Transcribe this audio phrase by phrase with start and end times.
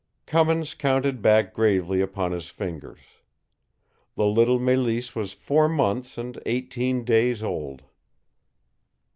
[0.25, 3.01] Cummins counted back gravely upon his fingers.
[4.15, 7.83] The little Mélisse was four months and eighteen days old!